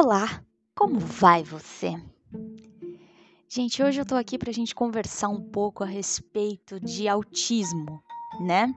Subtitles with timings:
[0.00, 0.44] Olá,
[0.76, 2.00] como vai você?
[3.48, 8.00] Gente, hoje eu tô aqui pra gente conversar um pouco a respeito de autismo,
[8.38, 8.72] né?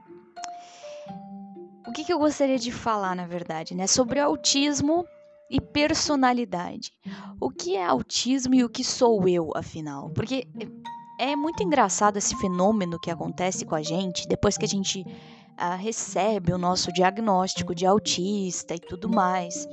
[1.88, 3.86] O que, que eu gostaria de falar, na verdade, né?
[3.86, 5.06] Sobre autismo
[5.48, 6.92] e personalidade.
[7.40, 10.10] O que é autismo e o que sou eu, afinal?
[10.10, 10.48] Porque
[11.20, 15.78] é muito engraçado esse fenômeno que acontece com a gente depois que a gente uh,
[15.78, 19.68] recebe o nosso diagnóstico de autista e tudo mais,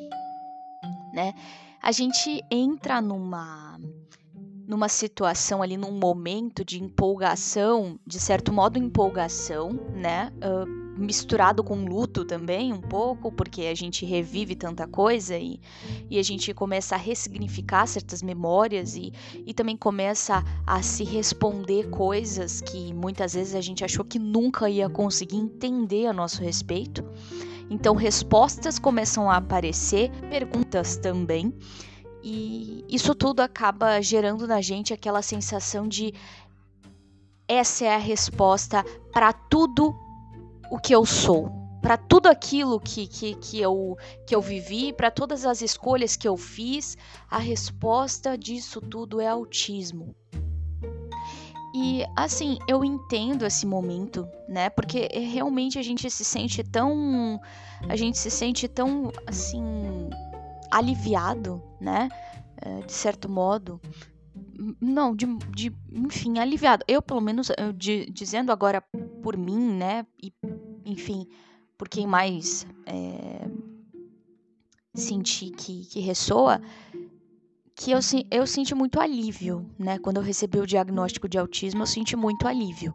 [1.18, 1.34] né?
[1.82, 3.76] A gente entra numa
[4.68, 10.30] numa situação ali, num momento de empolgação, de certo modo empolgação, né?
[10.36, 10.68] Uh,
[10.98, 15.59] misturado com luto também, um pouco, porque a gente revive tanta coisa e,
[16.10, 19.10] e a gente começa a ressignificar certas memórias e,
[19.46, 24.68] e também começa a se responder coisas que muitas vezes a gente achou que nunca
[24.68, 27.02] ia conseguir entender a nosso respeito.
[27.70, 31.52] Então, respostas começam a aparecer, perguntas também.
[32.23, 36.12] E isso tudo acaba gerando na gente aquela sensação de
[37.46, 39.95] essa é a resposta para tudo
[40.70, 45.10] o que eu sou, para tudo aquilo que, que, que, eu, que eu vivi, para
[45.10, 46.96] todas as escolhas que eu fiz,
[47.30, 50.15] a resposta disso tudo é autismo.
[51.80, 54.68] E assim, eu entendo esse momento, né?
[54.68, 57.40] Porque realmente a gente se sente tão.
[57.88, 59.62] A gente se sente tão, assim.
[60.73, 62.09] aliviado, né?
[62.60, 63.80] Eh, de certo modo.
[64.81, 66.84] Não, de, de enfim, aliviado.
[66.88, 68.82] Eu, pelo menos, eu, de, dizendo agora
[69.22, 70.04] por mim, né?
[70.21, 70.32] E
[70.84, 71.28] enfim,
[71.76, 73.49] por quem mais é,
[74.94, 76.60] senti que, que ressoa,
[77.78, 80.00] que eu, eu senti muito alívio, né?
[80.00, 82.93] Quando eu recebi o diagnóstico de autismo, eu senti muito alívio.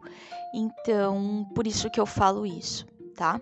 [0.54, 3.40] Então, por isso que eu falo isso, tá?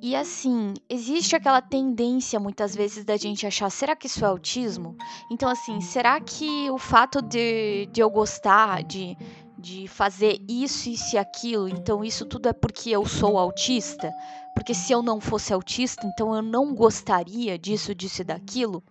[0.00, 4.96] E assim, existe aquela tendência muitas vezes da gente achar, será que isso é autismo?
[5.30, 9.18] Então, assim, será que o fato de, de eu gostar de,
[9.58, 14.10] de fazer isso, isso e aquilo, então isso tudo é porque eu sou autista?
[14.54, 18.82] Porque se eu não fosse autista, então eu não gostaria disso, disso e daquilo?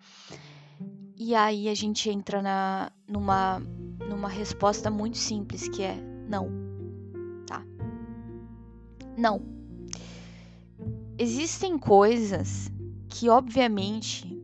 [1.17, 3.59] E aí a gente entra na, numa,
[4.09, 5.95] numa resposta muito simples, que é
[6.27, 6.49] não.
[7.47, 7.63] Tá?
[9.17, 9.41] Não.
[11.17, 12.71] Existem coisas
[13.07, 14.43] que, obviamente,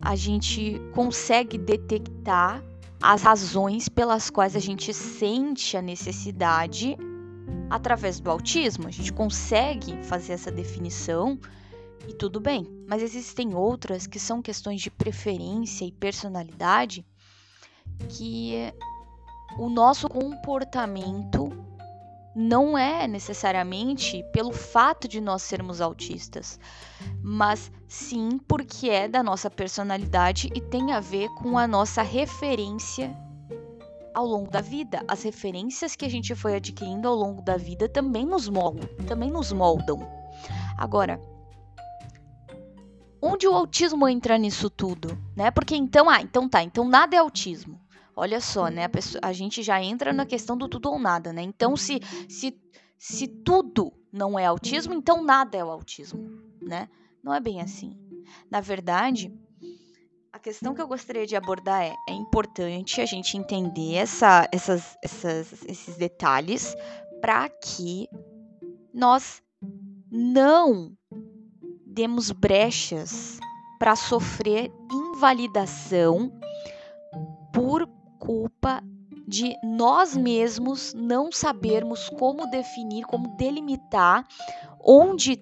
[0.00, 2.62] a gente consegue detectar
[3.00, 6.96] as razões pelas quais a gente sente a necessidade
[7.70, 8.88] através do autismo.
[8.88, 11.38] A gente consegue fazer essa definição
[12.08, 17.04] e tudo bem, mas existem outras que são questões de preferência e personalidade
[18.08, 18.72] que
[19.58, 21.50] o nosso comportamento
[22.34, 26.58] não é necessariamente pelo fato de nós sermos autistas,
[27.22, 33.16] mas sim porque é da nossa personalidade e tem a ver com a nossa referência
[34.14, 35.04] ao longo da vida.
[35.08, 39.30] As referências que a gente foi adquirindo ao longo da vida também nos moldam, também
[39.30, 40.08] nos moldam.
[40.78, 41.20] Agora,
[43.20, 45.50] onde o autismo entra nisso tudo, né?
[45.50, 47.80] Porque então, ah, então tá, então nada é autismo.
[48.16, 48.84] Olha só, né?
[48.84, 51.42] A, pessoa, a gente já entra na questão do tudo ou nada, né?
[51.42, 52.56] Então, se, se,
[52.96, 56.88] se tudo não é autismo, então nada é o autismo, né?
[57.22, 57.98] Não é bem assim.
[58.48, 59.32] Na verdade,
[60.34, 64.98] a questão que eu gostaria de abordar é: é importante a gente entender essa, essas,
[65.00, 66.74] essas, esses detalhes
[67.20, 68.08] para que
[68.92, 69.40] nós
[70.10, 70.92] não
[71.86, 73.38] demos brechas
[73.78, 76.32] para sofrer invalidação
[77.52, 77.86] por
[78.18, 78.82] culpa
[79.28, 84.26] de nós mesmos não sabermos como definir, como delimitar
[84.80, 85.40] onde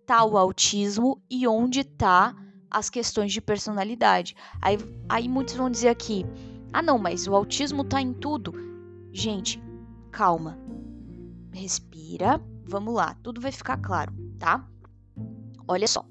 [0.00, 2.34] está o autismo e onde está
[2.70, 4.36] as questões de personalidade.
[4.60, 6.24] Aí, aí muitos vão dizer aqui:
[6.72, 8.54] ah, não, mas o autismo está em tudo.
[9.12, 9.60] Gente,
[10.10, 10.58] calma,
[11.52, 14.64] respira, vamos lá, tudo vai ficar claro, tá?
[15.66, 16.04] Olha só.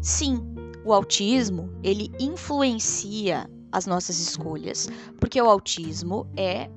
[0.00, 0.54] Sim,
[0.84, 4.88] o autismo ele influencia as nossas escolhas,
[5.20, 6.70] porque o autismo é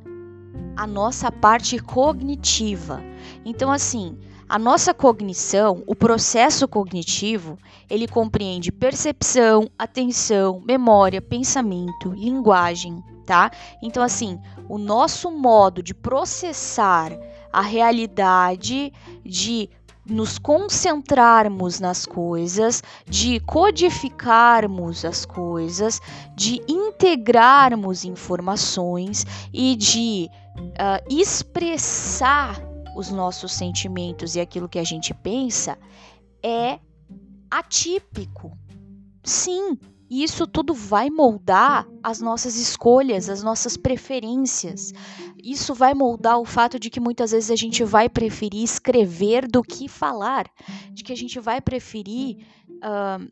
[0.76, 3.02] a nossa parte cognitiva.
[3.46, 4.18] Então, assim,
[4.50, 7.56] a nossa cognição, o processo cognitivo,
[7.88, 13.52] ele compreende percepção, atenção, memória, pensamento, linguagem, tá?
[13.80, 17.12] Então, assim, o nosso modo de processar
[17.54, 18.92] a realidade,
[19.24, 19.70] de
[20.04, 26.02] nos concentrarmos nas coisas, de codificarmos as coisas,
[26.36, 35.14] de integrarmos informações e de uh, expressar os nossos sentimentos e aquilo que a gente
[35.14, 35.78] pensa
[36.44, 36.80] é
[37.50, 38.58] atípico.
[39.24, 39.78] Sim,
[40.10, 44.92] isso tudo vai moldar as nossas escolhas, as nossas preferências.
[45.38, 49.62] Isso vai moldar o fato de que muitas vezes a gente vai preferir escrever do
[49.62, 50.50] que falar,
[50.92, 52.38] de que a gente vai preferir
[52.84, 53.32] uh,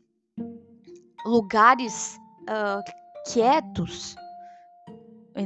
[1.26, 2.82] lugares uh,
[3.32, 4.14] quietos,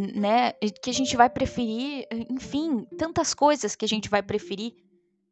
[0.01, 0.53] né?
[0.83, 4.75] Que a gente vai preferir, enfim, tantas coisas que a gente vai preferir,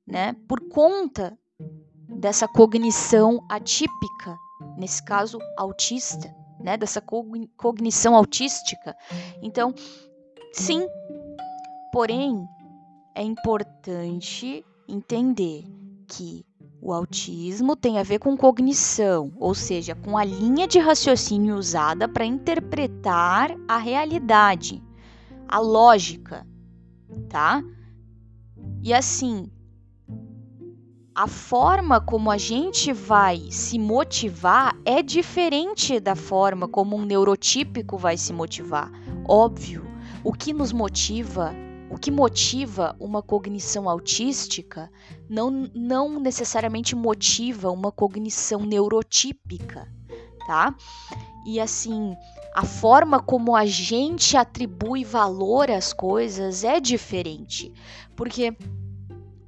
[0.06, 0.34] né?
[0.46, 1.38] Por conta
[2.08, 4.36] dessa cognição atípica
[4.76, 7.02] nesse caso autista, né, dessa
[7.56, 8.96] cognição autística.
[9.42, 9.74] Então,
[10.52, 10.86] sim,
[11.92, 12.46] porém
[13.14, 15.64] é importante entender
[16.06, 16.44] que
[16.82, 22.08] o autismo tem a ver com cognição, ou seja, com a linha de raciocínio usada
[22.08, 24.82] para interpretar a realidade,
[25.46, 26.46] a lógica,
[27.28, 27.62] tá?
[28.82, 29.50] E assim,
[31.14, 37.98] a forma como a gente vai se motivar é diferente da forma como um neurotípico
[37.98, 38.90] vai se motivar.
[39.28, 39.84] Óbvio,
[40.24, 41.54] o que nos motiva,
[41.90, 44.90] o que motiva uma cognição autística
[45.28, 49.88] não, não necessariamente motiva uma cognição neurotípica,
[50.46, 50.74] tá?
[51.44, 52.14] E assim,
[52.54, 57.72] a forma como a gente atribui valor às coisas é diferente.
[58.14, 58.56] Porque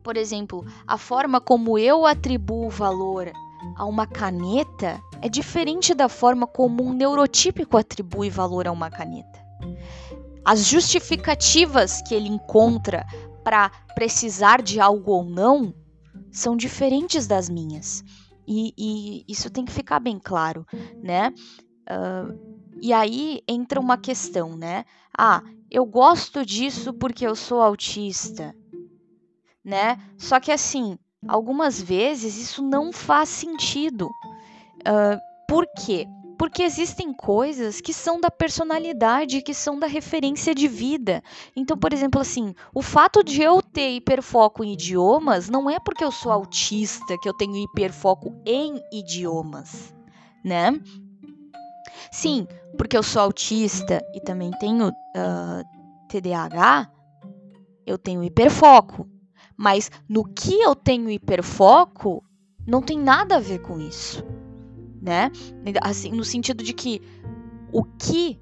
[0.03, 3.31] por exemplo, a forma como eu atribuo valor
[3.77, 9.41] a uma caneta é diferente da forma como um neurotípico atribui valor a uma caneta.
[10.45, 13.07] As justificativas que ele encontra
[13.45, 15.75] para precisar de algo ou não
[16.31, 18.05] são diferentes das minhas.
[18.47, 20.67] E, e, isso tem que ficar bem claro,
[21.03, 21.33] né?
[21.89, 22.39] Uh,
[22.81, 24.85] e aí entra uma questão, né?
[25.17, 28.55] Ah, eu gosto disso porque eu sou autista
[29.65, 29.99] né?
[30.19, 34.07] Só que assim, algumas vezes isso não faz sentido.
[34.07, 35.19] Uh,
[35.49, 36.07] por quê?
[36.39, 41.23] Porque existem coisas que são da personalidade, que são da referência de vida.
[41.55, 46.05] Então, por exemplo, assim, o fato de eu ter hiperfoco em idiomas não é porque
[46.05, 49.95] eu sou autista que eu tenho hiperfoco em idiomas,
[50.45, 50.73] né?
[52.11, 52.47] Sim,
[52.77, 55.63] porque eu sou autista e também tenho uh, ah,
[56.09, 56.91] TDAH,
[57.87, 59.09] eu tenho hiperfoco.
[59.57, 62.25] Mas no que eu tenho hiperfoco,
[62.67, 64.25] não tem nada a ver com isso,
[65.03, 65.31] né?
[65.83, 67.03] Assim, no sentido de que
[67.73, 68.39] o que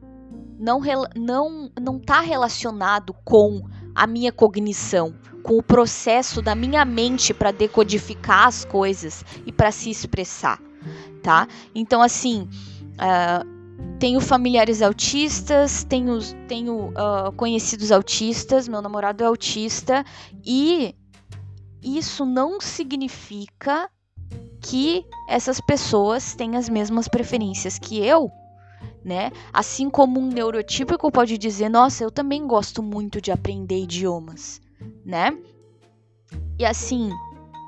[0.59, 0.81] não
[1.17, 3.63] não não está relacionado com
[3.95, 9.73] a minha cognição, com o processo da minha mente para decodificar as coisas e para
[9.73, 10.61] se expressar,
[11.23, 11.49] tá?
[11.75, 12.47] Então assim,
[12.95, 13.61] uh,
[13.99, 20.05] tenho familiares autistas, tenho, tenho uh, conhecidos autistas, meu namorado é autista
[20.45, 20.95] e
[21.83, 23.91] isso não significa
[24.61, 28.31] que essas pessoas têm as mesmas preferências que eu,
[29.05, 29.31] né?
[29.53, 34.61] Assim como um neurotípico pode dizer, nossa, eu também gosto muito de aprender idiomas,
[35.05, 35.37] né?
[36.59, 37.11] E assim,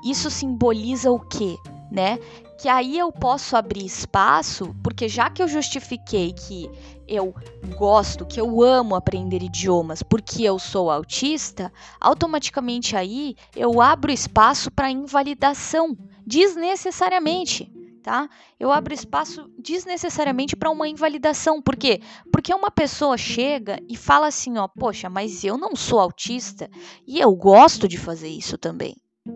[0.05, 1.57] isso simboliza o quê,
[1.91, 2.19] né?
[2.63, 6.71] que aí eu posso abrir espaço, porque já que eu justifiquei que
[7.05, 7.35] eu
[7.75, 14.71] gosto, que eu amo aprender idiomas porque eu sou autista, automaticamente aí eu abro espaço
[14.71, 17.71] para invalidação desnecessariamente,
[18.03, 18.29] tá?
[18.59, 22.01] Eu abro espaço desnecessariamente para uma invalidação, por quê?
[22.31, 26.69] Porque uma pessoa chega e fala assim, ó, poxa, mas eu não sou autista
[27.07, 28.95] e eu gosto de fazer isso também.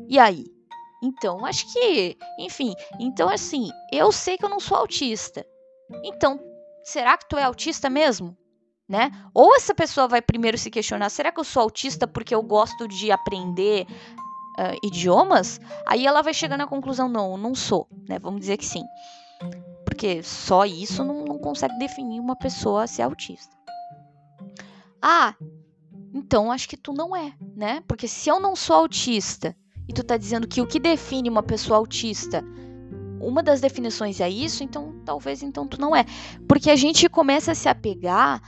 [0.10, 0.46] E aí?
[1.02, 5.46] Então, acho que, enfim, então assim, eu sei que eu não sou autista.
[6.04, 6.40] Então,
[6.84, 8.36] será que tu é autista mesmo?
[8.90, 9.12] Né?
[9.34, 12.88] Ou essa pessoa vai primeiro se questionar: será que eu sou autista porque eu gosto
[12.88, 13.86] de aprender
[14.58, 15.60] uh, idiomas?
[15.86, 18.20] Aí ela vai chegar na conclusão: não, não sou, né?
[18.20, 18.84] Vamos dizer que sim.
[19.86, 23.56] Porque só isso não, não consegue definir uma pessoa ser autista.
[25.02, 25.36] Ah,
[26.14, 27.82] então acho que tu não é, né?
[27.88, 29.56] Porque se eu não sou autista
[29.88, 32.44] e tu tá dizendo que o que define uma pessoa autista,
[33.22, 36.06] uma das definições é isso, então talvez então tu não é.
[36.48, 38.42] Porque a gente começa a se apegar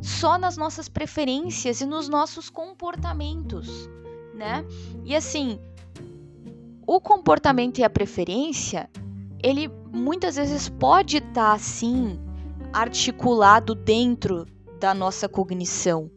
[0.00, 3.88] só nas nossas preferências e nos nossos comportamentos,
[4.34, 4.64] né?
[5.04, 5.58] E assim,
[6.86, 8.88] o comportamento e a preferência,
[9.42, 12.18] ele muitas vezes pode estar tá, assim
[12.72, 14.46] articulado dentro
[14.80, 16.10] da nossa cognição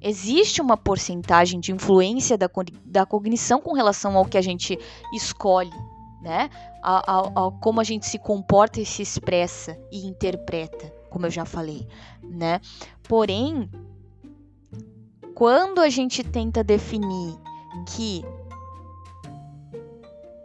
[0.00, 2.48] existe uma porcentagem de influência da,
[2.84, 4.78] da cognição com relação ao que a gente
[5.14, 5.72] escolhe,
[6.22, 6.48] né?
[6.82, 11.30] A, a, a, como a gente se comporta e se expressa e interpreta, como eu
[11.30, 11.86] já falei,
[12.22, 12.60] né?
[13.02, 13.70] Porém,
[15.34, 17.36] quando a gente tenta definir
[17.86, 18.24] que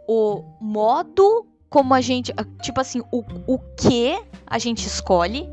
[0.06, 2.32] o modo como a gente.
[2.62, 5.48] Tipo assim, o, o que a gente escolhe,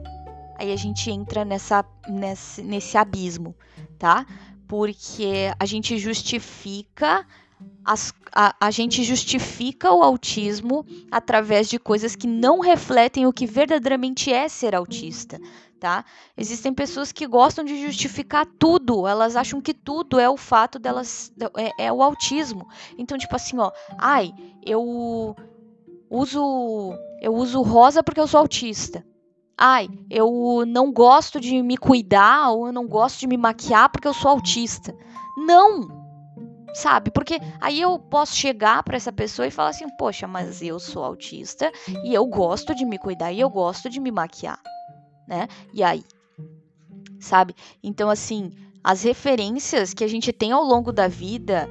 [0.57, 3.55] aí a gente entra nessa, nesse, nesse abismo,
[3.97, 4.25] tá?
[4.67, 7.25] Porque a gente justifica.
[7.85, 13.45] As, a, a gente justifica o autismo através de coisas que não refletem o que
[13.45, 15.39] verdadeiramente é ser autista,
[15.79, 16.05] tá?
[16.37, 21.33] Existem pessoas que gostam de justificar tudo, elas acham que tudo é o fato delas
[21.57, 22.67] é, é o autismo.
[22.97, 24.33] Então, tipo assim, ó, ai,
[24.65, 25.35] eu
[26.09, 29.05] uso eu uso rosa porque eu sou autista.
[29.57, 34.07] Ai, eu não gosto de me cuidar ou eu não gosto de me maquiar porque
[34.07, 34.95] eu sou autista.
[35.37, 36.02] Não!
[36.73, 37.11] Sabe?
[37.11, 41.03] Porque aí eu posso chegar para essa pessoa e falar assim: "Poxa, mas eu sou
[41.03, 41.71] autista
[42.03, 44.59] e eu gosto de me cuidar e eu gosto de me maquiar"
[45.27, 45.47] né?
[45.73, 46.03] E aí?
[47.19, 47.55] Sabe?
[47.81, 48.51] Então, assim,
[48.83, 51.69] as referências que a gente tem ao longo da vida,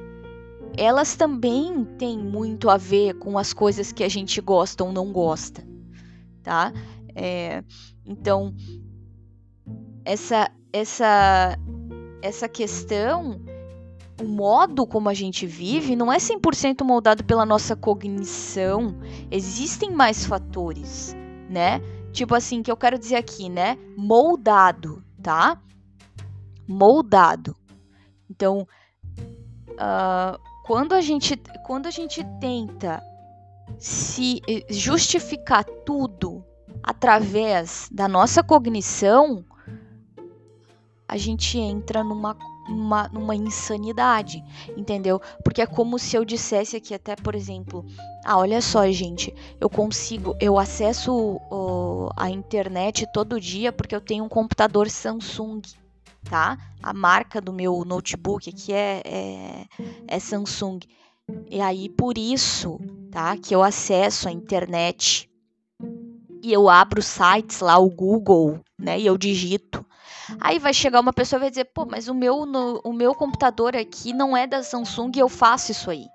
[0.77, 5.11] elas também têm muito a ver com as coisas que a gente gosta ou não
[5.11, 5.63] gosta,
[6.41, 6.73] tá?
[7.15, 7.63] É,
[8.05, 8.53] então,
[10.03, 11.57] essa, essa,
[12.21, 13.39] essa questão,
[14.21, 18.95] o modo como a gente vive, não é 100% moldado pela nossa cognição.
[19.31, 21.15] Existem mais fatores,
[21.49, 21.81] né?
[22.11, 23.77] Tipo assim, que eu quero dizer aqui, né?
[23.97, 25.59] Moldado, tá?
[26.67, 27.55] Moldado.
[28.29, 28.67] Então,
[29.71, 33.01] uh, quando a gente quando a gente tenta
[33.77, 36.43] se eh, justificar tudo
[36.81, 39.43] através da nossa cognição,
[41.07, 42.35] a gente entra numa
[42.67, 44.43] uma, numa insanidade,
[44.77, 45.21] entendeu?
[45.43, 47.85] Porque é como se eu dissesse aqui, até por exemplo,
[48.23, 54.01] ah, olha só, gente, eu consigo, eu acesso uh, a internet todo dia porque eu
[54.01, 55.61] tenho um computador Samsung,
[56.23, 56.57] tá?
[56.81, 59.65] A marca do meu notebook aqui é, é,
[60.07, 60.79] é Samsung.
[61.49, 62.79] E aí, por isso,
[63.11, 63.37] tá?
[63.37, 65.29] Que eu acesso a internet
[66.41, 68.99] e eu abro sites lá, o Google, né?
[68.99, 69.85] E eu digito
[70.39, 73.13] Aí vai chegar uma pessoa e vai dizer, pô, mas o meu, no, o meu
[73.13, 76.07] computador aqui não é da Samsung e eu faço isso aí.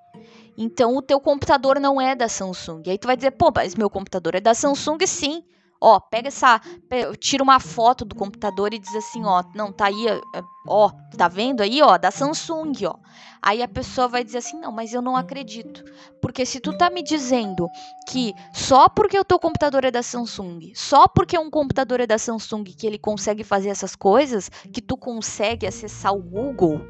[0.57, 2.83] Então o teu computador não é da Samsung.
[2.89, 5.45] Aí tu vai dizer, pô, mas meu computador é da Samsung sim.
[5.81, 6.61] Ó, pega essa,
[7.21, 10.07] tira uma foto do computador e diz assim, ó, não, tá aí,
[10.67, 12.97] ó, tá vendo aí, ó, da Samsung, ó.
[13.41, 15.85] Aí a pessoa vai dizer assim, não, mas eu não acredito.
[16.21, 17.69] Porque se tu tá me dizendo
[18.09, 22.19] que só porque o teu computador é da Samsung, só porque um computador é da
[22.19, 26.81] Samsung que ele consegue fazer essas coisas, que tu consegue acessar o Google,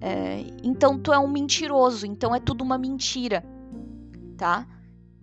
[0.00, 3.44] é, então tu é um mentiroso, então é tudo uma mentira,
[4.36, 4.66] tá?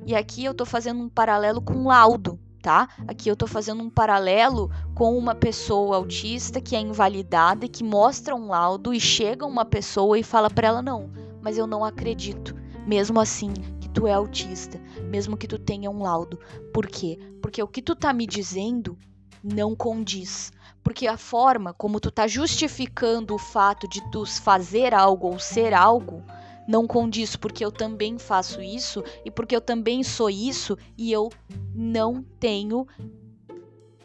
[0.06, 2.88] E aqui eu tô fazendo um paralelo com laudo tá?
[3.10, 7.84] Aqui eu tô fazendo um paralelo com uma pessoa autista que é invalidada e que
[7.84, 11.84] mostra um laudo e chega uma pessoa e fala para ela não, mas eu não
[11.84, 12.56] acredito.
[12.88, 13.52] Mesmo assim,
[13.82, 14.80] que tu é autista,
[15.10, 16.40] mesmo que tu tenha um laudo.
[16.74, 17.20] Por quê?
[17.42, 18.98] Porque o que tu tá me dizendo
[19.44, 20.54] não condiz.
[20.82, 25.74] Porque a forma como tu tá justificando o fato de tu fazer algo ou ser
[25.74, 26.24] algo
[26.68, 31.30] não condiz porque eu também faço isso e porque eu também sou isso e eu
[31.74, 32.88] não tenho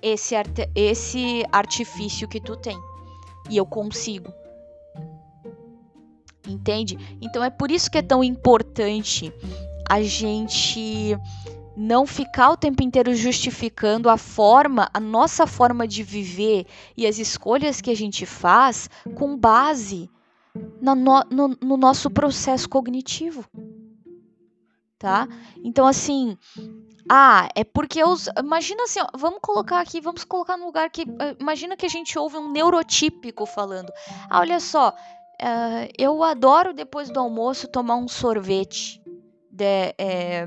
[0.02, 2.78] esse, arte esse artifício que tu tem.
[3.50, 4.32] E eu consigo.
[6.46, 6.98] Entende?
[7.20, 9.32] Então é por isso que é tão importante
[9.88, 11.16] a gente
[11.76, 17.18] não ficar o tempo inteiro justificando a forma, a nossa forma de viver e as
[17.18, 20.10] escolhas que a gente faz com base
[20.80, 23.44] no, no, no nosso processo cognitivo.
[24.98, 25.28] Tá?
[25.62, 26.36] Então, assim,
[27.08, 28.28] ah, é porque os.
[28.38, 31.02] Imagina assim, ó, vamos colocar aqui, vamos colocar no lugar que.
[31.02, 33.92] Uh, imagina que a gente ouve um neurotípico falando.
[34.28, 39.00] Ah, olha só, uh, eu adoro depois do almoço tomar um sorvete.
[39.50, 40.46] De, é,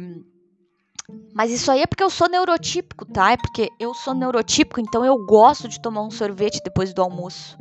[1.34, 3.32] mas isso aí é porque eu sou neurotípico, tá?
[3.32, 7.58] É porque eu sou neurotípico, então eu gosto de tomar um sorvete depois do almoço.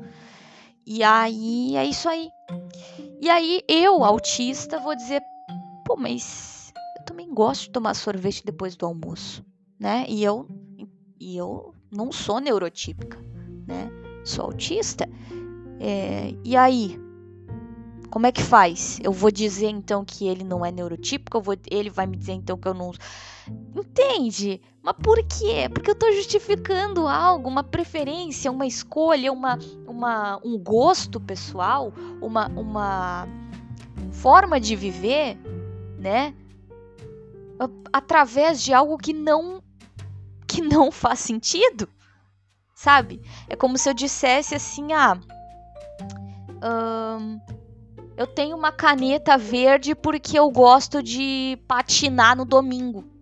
[0.87, 2.29] E aí é isso aí.
[3.21, 5.23] E aí eu, autista, vou dizer,
[5.85, 9.45] pô, mas eu também gosto de tomar sorvete depois do almoço,
[9.79, 10.05] né?
[10.09, 10.49] E eu
[11.21, 13.19] e eu não sou neurotípica,
[13.67, 13.91] né?
[14.25, 15.09] Sou autista.
[15.79, 16.99] É, e aí,
[18.11, 18.99] como é que faz?
[19.03, 22.57] Eu vou dizer então que ele não é neurotípico, vou, ele vai me dizer então
[22.57, 22.93] que eu não.
[23.75, 24.61] Entende?
[24.91, 25.69] Mas por quê?
[25.73, 29.57] Porque eu estou justificando algo, uma preferência, uma escolha, uma,
[29.87, 33.29] uma, um gosto pessoal, uma, uma
[34.11, 35.39] forma de viver,
[35.97, 36.35] né?
[37.93, 39.63] Através de algo que não
[40.47, 41.89] que não faz sentido,
[42.75, 43.23] sabe?
[43.49, 45.17] É como se eu dissesse assim, ah,
[47.21, 47.41] hum,
[48.17, 53.20] eu tenho uma caneta verde porque eu gosto de patinar no domingo.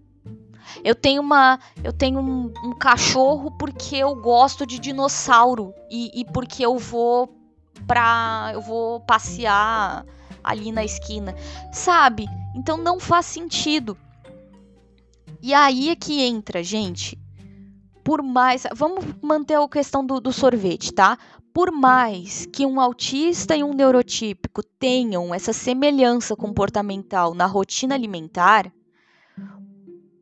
[0.85, 6.25] Eu tenho uma, eu tenho um, um cachorro porque eu gosto de dinossauro e, e
[6.25, 7.35] porque eu vou
[7.87, 10.05] pra, eu vou passear
[10.43, 11.35] ali na esquina,
[11.73, 12.27] sabe?
[12.55, 13.97] Então não faz sentido.
[15.41, 17.19] E aí é que entra, gente.
[18.03, 18.65] Por mais.
[18.75, 21.19] Vamos manter a questão do, do sorvete, tá?
[21.53, 28.73] Por mais que um autista e um neurotípico tenham essa semelhança comportamental na rotina alimentar,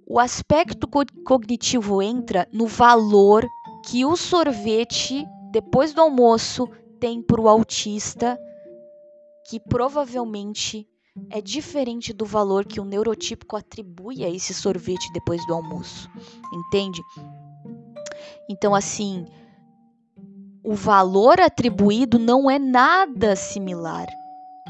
[0.07, 3.45] o aspecto co cognitivo entra no valor
[3.85, 6.69] que o sorvete, depois do almoço,
[7.01, 8.39] tem para o autista,
[9.49, 10.89] que provavelmente
[11.31, 16.09] é diferente do valor que o neurotípico atribui a esse sorvete depois do almoço.
[16.53, 17.03] Entende?
[18.49, 19.27] Então, assim,
[20.63, 24.07] o valor atribuído não é nada similar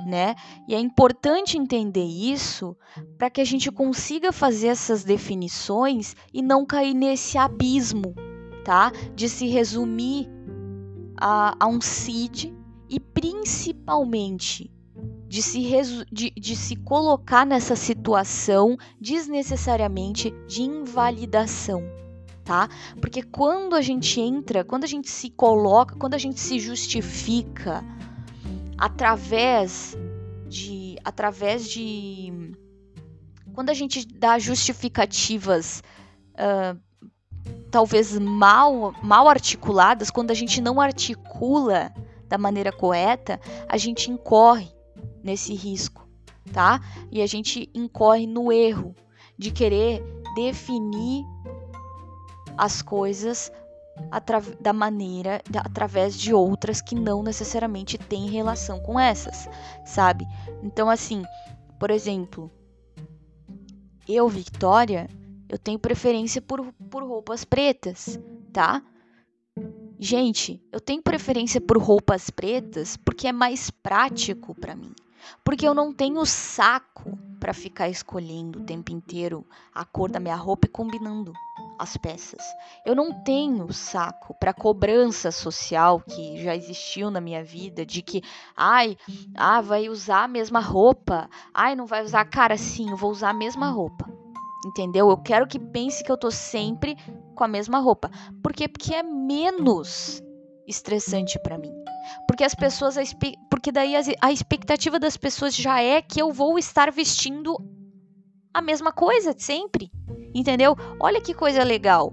[0.06, 0.36] né?
[0.68, 2.76] E é importante entender isso
[3.18, 8.14] para que a gente consiga fazer essas definições e não cair nesse abismo,
[8.64, 8.92] tá?
[9.14, 10.30] De se resumir
[11.20, 12.54] a, a um CID
[12.88, 14.70] e principalmente
[15.26, 15.60] de se,
[16.12, 21.82] de, de se colocar nessa situação desnecessariamente de invalidação.
[22.44, 22.68] Tá?
[23.00, 27.84] Porque quando a gente entra, quando a gente se coloca, quando a gente se justifica
[28.78, 29.96] através
[30.48, 32.32] de através de
[33.52, 35.82] quando a gente dá justificativas
[36.34, 36.78] uh,
[37.70, 41.92] talvez mal mal articuladas quando a gente não articula
[42.28, 44.68] da maneira correta a gente incorre
[45.22, 46.06] nesse risco
[46.52, 46.80] tá?
[47.10, 48.94] E a gente incorre no erro
[49.38, 50.02] de querer
[50.34, 51.24] definir
[52.56, 53.52] as coisas
[54.60, 59.48] da maneira, da, através de outras que não necessariamente têm relação com essas,
[59.84, 60.26] sabe?
[60.62, 61.24] Então, assim,
[61.78, 62.50] por exemplo,
[64.08, 65.08] eu, Victoria,
[65.48, 68.18] eu tenho preferência por, por roupas pretas,
[68.52, 68.82] tá?
[69.98, 74.92] Gente, eu tenho preferência por roupas pretas porque é mais prático para mim.
[75.42, 79.44] Porque eu não tenho saco para ficar escolhendo o tempo inteiro
[79.74, 81.32] a cor da minha roupa e combinando
[81.78, 82.42] as peças.
[82.84, 88.22] Eu não tenho saco para cobrança social que já existiu na minha vida de que,
[88.56, 88.96] ai,
[89.34, 91.28] ah, vai usar a mesma roupa.
[91.52, 94.08] Ai, não vai usar, cara, sim, eu vou usar a mesma roupa.
[94.64, 95.10] Entendeu?
[95.10, 96.96] Eu quero que pense que eu tô sempre
[97.34, 98.10] com a mesma roupa.
[98.42, 98.66] Por quê?
[98.66, 100.22] Porque é menos
[100.66, 101.72] estressante para mim.
[102.26, 102.96] Porque as pessoas,
[103.50, 107.56] porque daí a expectativa das pessoas já é que eu vou estar vestindo
[108.52, 109.90] a mesma coisa sempre,
[110.38, 110.76] entendeu?
[111.00, 112.12] Olha que coisa legal.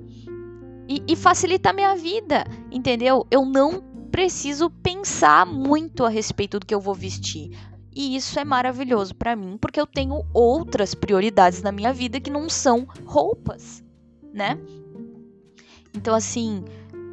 [0.87, 3.25] E, e facilita a minha vida, entendeu?
[3.29, 3.81] Eu não
[4.11, 7.51] preciso pensar muito a respeito do que eu vou vestir.
[7.95, 12.29] E isso é maravilhoso para mim, porque eu tenho outras prioridades na minha vida que
[12.29, 13.83] não são roupas,
[14.33, 14.57] né?
[15.95, 16.63] Então, assim,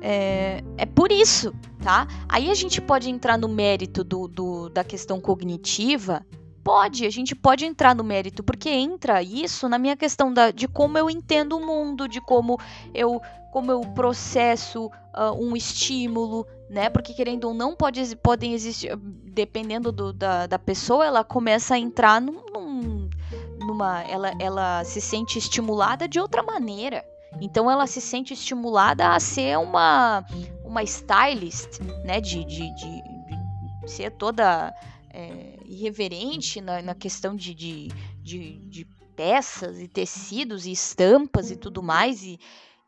[0.01, 2.07] é, é por isso, tá?
[2.29, 6.25] Aí a gente pode entrar no mérito do, do, da questão cognitiva.
[6.63, 10.69] Pode, a gente pode entrar no mérito, porque entra isso na minha questão da, de
[10.69, 12.59] como eu entendo o mundo, de como
[12.93, 13.21] eu,
[13.51, 16.91] como eu processo uh, um estímulo, né?
[16.91, 21.79] Porque querendo ou não, pode, podem existir, dependendo do, da, da pessoa, ela começa a
[21.79, 23.11] entrar num, num,
[23.59, 24.03] numa.
[24.03, 27.05] Ela, ela se sente estimulada de outra maneira.
[27.41, 30.25] Então ela se sente estimulada a ser uma,
[30.65, 32.21] uma stylist, né?
[32.21, 34.75] De, de, de, de ser toda
[35.13, 37.89] é, irreverente na, na questão de, de,
[38.23, 42.23] de, de, peças e tecidos e estampas e tudo mais.
[42.23, 42.39] E,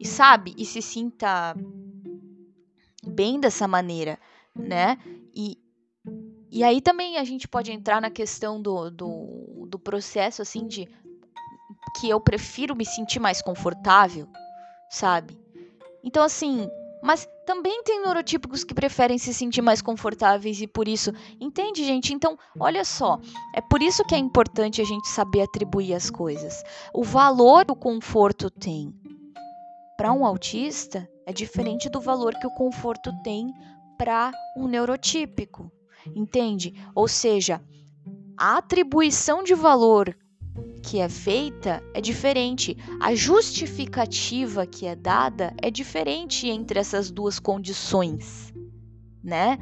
[0.01, 1.55] e sabe, e se sinta
[3.07, 4.19] bem dessa maneira,
[4.55, 4.99] né?
[5.35, 5.59] E,
[6.51, 10.89] e aí também a gente pode entrar na questão do, do, do processo assim de
[12.01, 14.27] que eu prefiro me sentir mais confortável,
[14.91, 15.39] sabe?
[16.03, 16.69] Então, assim,
[17.03, 21.13] mas também tem neurotípicos que preferem se sentir mais confortáveis e por isso.
[21.41, 22.13] Entende, gente?
[22.15, 23.19] Então, olha só.
[23.55, 26.63] É por isso que é importante a gente saber atribuir as coisas.
[26.95, 28.95] O valor que o conforto tem
[29.97, 33.53] para um autista é diferente do valor que o conforto tem
[33.99, 35.71] para um neurotípico.
[36.15, 36.75] Entende?
[36.95, 37.63] Ou seja,
[38.37, 40.17] a atribuição de valor
[40.83, 42.77] que é feita é diferente.
[43.01, 48.53] A justificativa que é dada é diferente entre essas duas condições,
[49.23, 49.59] né?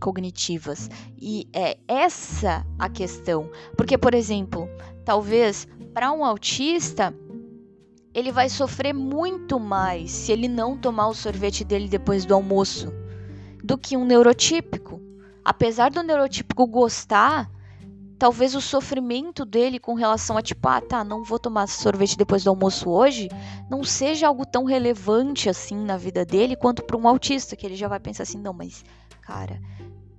[0.00, 0.90] Cognitivas.
[1.20, 3.50] E é essa a questão.
[3.76, 4.68] Porque, por exemplo,
[5.04, 7.14] talvez para um autista
[8.14, 12.90] ele vai sofrer muito mais se ele não tomar o sorvete dele depois do almoço
[13.62, 15.00] do que um neurotípico.
[15.44, 17.50] Apesar do neurotípico gostar
[18.18, 22.44] talvez o sofrimento dele com relação a tipo, ah, tá, não vou tomar sorvete depois
[22.44, 23.28] do almoço hoje,
[23.70, 27.76] não seja algo tão relevante assim na vida dele quanto para um autista, que ele
[27.76, 28.84] já vai pensar assim, não, mas
[29.20, 29.60] cara,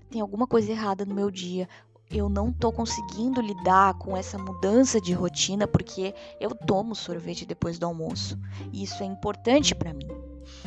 [0.10, 1.68] tem alguma coisa errada no meu dia.
[2.10, 7.78] Eu não tô conseguindo lidar com essa mudança de rotina porque eu tomo sorvete depois
[7.78, 8.40] do almoço.
[8.72, 10.08] E isso é importante para mim,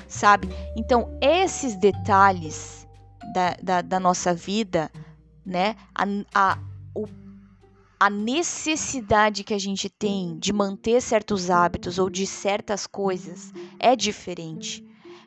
[0.06, 0.48] sabe?
[0.76, 2.86] Então, esses detalhes
[3.32, 4.90] da, da, da nossa vida,
[5.44, 5.76] né?
[5.94, 6.58] A, a,
[6.94, 7.06] o
[8.02, 13.94] a necessidade que a gente tem de manter certos hábitos ou de certas coisas é
[13.94, 14.82] diferente.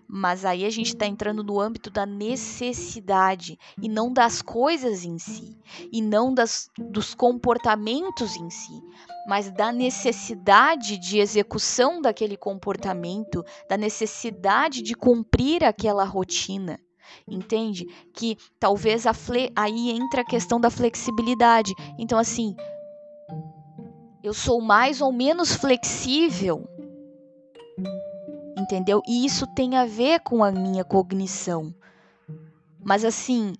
[0.08, 5.20] Mas aí a gente está entrando no âmbito da necessidade e não das coisas em
[5.20, 5.56] si,
[5.92, 8.82] e não das, dos comportamentos em si,
[9.28, 16.80] mas da necessidade de execução daquele comportamento, da necessidade de cumprir aquela rotina
[17.28, 17.88] entende?
[18.14, 19.52] Que talvez a fle...
[19.56, 21.74] aí entra a questão da flexibilidade.
[21.98, 22.56] Então, assim,
[24.24, 26.68] eu sou mais ou menos flexível,
[28.58, 29.02] entendeu?
[29.08, 31.74] E isso tem a ver com a minha cognição.
[32.84, 33.54] Mas, assim,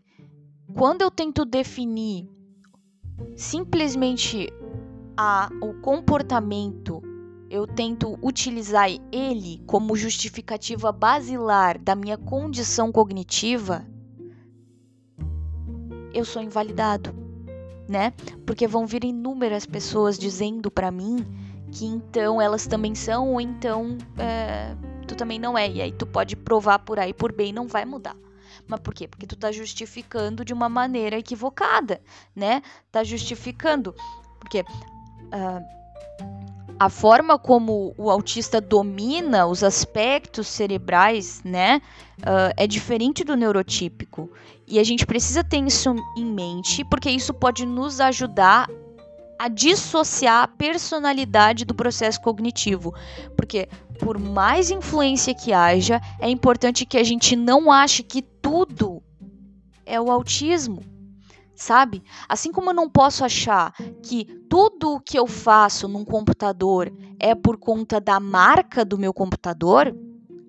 [0.76, 2.28] quando eu tento definir
[3.36, 4.48] simplesmente
[5.18, 7.02] a, o comportamento
[7.54, 13.86] eu tento utilizar ele como justificativa basilar da minha condição cognitiva,
[16.12, 17.14] eu sou invalidado,
[17.88, 18.12] né?
[18.44, 21.24] Porque vão vir inúmeras pessoas dizendo para mim
[21.72, 24.76] que então elas também são, ou então é,
[25.08, 25.70] tu também não é.
[25.70, 28.18] E aí tu pode provar por aí por bem, não vai mudar.
[28.68, 29.08] Mas por quê?
[29.08, 32.02] Porque tu tá justificando de uma maneira equivocada,
[32.36, 32.64] né?
[32.92, 33.94] Tá justificando.
[34.40, 34.62] Porque.
[34.62, 35.84] Uh,
[36.80, 41.82] a forma como o autista domina os aspectos cerebrais, né,
[42.20, 44.30] uh, é diferente do neurotípico.
[44.68, 48.70] E a gente precisa ter isso em mente, porque isso pode nos ajudar
[49.38, 52.94] a dissociar a personalidade do processo cognitivo.
[53.36, 53.68] Porque,
[54.00, 59.02] por mais influência que haja, é importante que a gente não ache que tudo
[59.86, 60.93] é o autismo
[61.64, 62.04] sabe?
[62.28, 63.74] Assim como eu não posso achar
[64.04, 69.14] que tudo o que eu faço num computador é por conta da marca do meu
[69.14, 69.96] computador,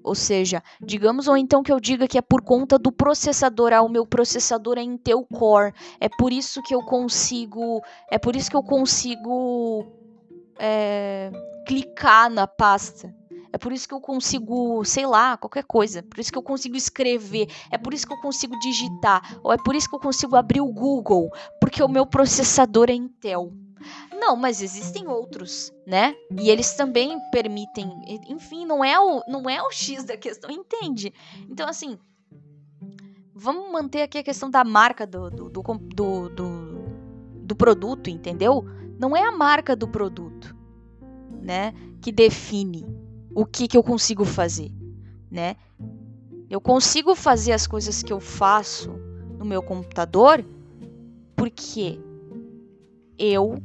[0.02, 3.80] ou seja, digamos ou então que eu diga que é por conta do processador, ah,
[3.80, 8.50] o meu processador é Intel Core, é por isso que eu consigo, é por isso
[8.50, 9.86] que eu consigo
[10.58, 11.30] é,
[11.66, 13.14] clicar na pasta.
[13.54, 16.02] É por isso que eu consigo, sei lá, qualquer coisa.
[16.02, 17.48] Por isso que eu consigo escrever.
[17.70, 19.38] É por isso que eu consigo digitar.
[19.44, 21.30] Ou é por isso que eu consigo abrir o Google.
[21.60, 23.52] Porque o meu processador é Intel.
[24.12, 26.16] Não, mas existem outros, né?
[26.36, 27.92] E eles também permitem.
[28.28, 31.14] Enfim, não é o, não é o X da questão, entende?
[31.48, 31.96] Então, assim.
[33.32, 36.84] Vamos manter aqui a questão da marca do, do, do, do, do,
[37.36, 38.64] do produto, entendeu?
[38.98, 40.56] Não é a marca do produto,
[41.40, 41.72] né?
[42.02, 43.03] Que define
[43.34, 44.72] o que, que eu consigo fazer,
[45.30, 45.56] né?
[46.48, 48.90] Eu consigo fazer as coisas que eu faço
[49.38, 50.44] no meu computador
[51.34, 51.98] porque
[53.18, 53.62] eu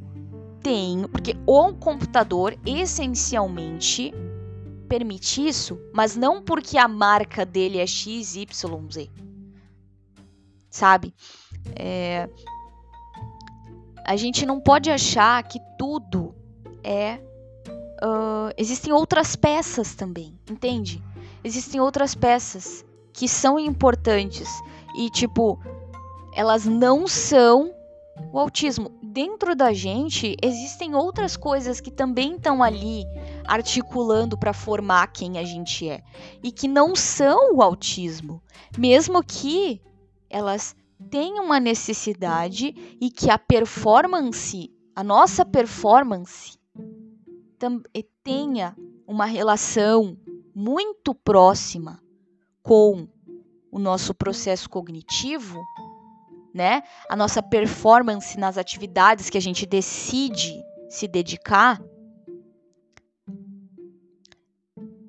[0.61, 4.13] tenho, porque o computador essencialmente
[4.87, 8.47] permite isso, mas não porque a marca dele é XYZ.
[10.69, 11.13] Sabe?
[11.75, 12.29] É,
[14.05, 16.33] a gente não pode achar que tudo
[16.83, 17.19] é
[18.03, 21.03] uh, existem outras peças também, entende?
[21.43, 24.49] Existem outras peças que são importantes
[24.95, 25.59] e, tipo,
[26.33, 27.73] elas não são
[28.31, 28.91] o autismo.
[29.01, 33.03] Dentro da gente existem outras coisas que também estão ali
[33.45, 36.03] articulando para formar quem a gente é
[36.43, 38.41] e que não são o autismo,
[38.77, 39.81] mesmo que
[40.29, 40.75] elas
[41.09, 46.58] tenham uma necessidade e que a performance, a nossa performance
[48.23, 48.75] tenha
[49.07, 50.17] uma relação
[50.55, 52.01] muito próxima
[52.61, 53.07] com
[53.71, 55.59] o nosso processo cognitivo,
[56.53, 56.83] né?
[57.09, 61.81] A nossa performance nas atividades que a gente decide se dedicar,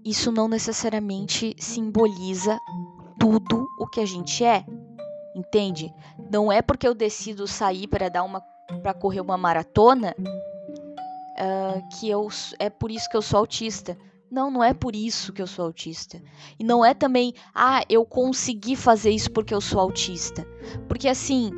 [0.05, 2.59] isso não necessariamente simboliza
[3.19, 4.65] tudo o que a gente é.
[5.35, 5.93] Entende?
[6.31, 8.41] Não é porque eu decido sair para dar uma
[8.83, 10.15] para correr uma maratona
[11.39, 13.97] uh, que eu é por isso que eu sou autista.
[14.31, 16.23] Não, não é por isso que eu sou autista.
[16.59, 20.47] E não é também, ah, eu consegui fazer isso porque eu sou autista.
[20.87, 21.51] Porque assim,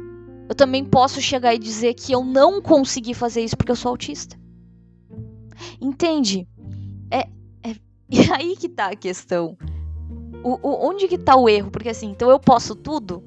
[0.48, 3.90] eu também posso chegar e dizer que eu não consegui fazer isso porque eu sou
[3.90, 4.40] autista.
[5.80, 6.48] Entende?
[7.10, 7.28] É,
[7.62, 7.76] é
[8.10, 9.56] e aí que tá a questão.
[10.42, 11.70] O, o, onde que tá o erro?
[11.70, 13.22] Porque assim, então eu posso tudo,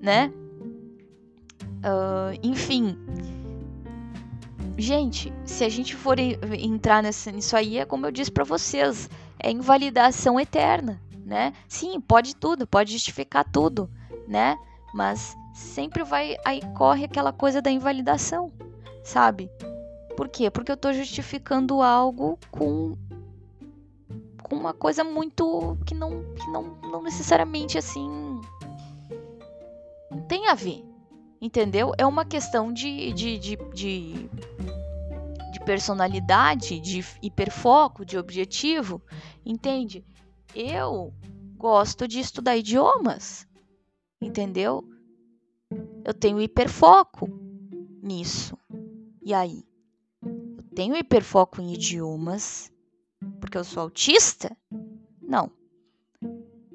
[0.00, 0.32] né?
[1.84, 2.96] Uh, enfim,
[4.76, 9.08] gente, se a gente for entrar nessa, nisso aí, é como eu disse para vocês,
[9.38, 11.52] é invalidação eterna, né?
[11.68, 13.90] Sim, pode tudo, pode justificar tudo,
[14.26, 14.56] né?
[14.94, 18.52] Mas sempre vai aí corre aquela coisa da invalidação,
[19.02, 19.50] sabe?
[20.16, 20.50] Por quê?
[20.50, 22.96] Porque eu tô justificando algo com
[24.42, 28.40] com uma coisa muito que não que não, não necessariamente assim
[30.28, 30.91] tem a ver.
[31.42, 31.92] Entendeu?
[31.98, 34.28] É uma questão de, de, de, de,
[35.50, 39.02] de personalidade, de hiperfoco, de objetivo.
[39.44, 40.04] Entende?
[40.54, 41.12] Eu
[41.56, 43.44] gosto de estudar idiomas.
[44.20, 44.88] Entendeu?
[46.04, 47.28] Eu tenho hiperfoco
[48.00, 48.56] nisso.
[49.20, 49.64] E aí?
[50.22, 52.72] Eu tenho hiperfoco em idiomas
[53.40, 54.56] porque eu sou autista?
[55.20, 55.50] Não.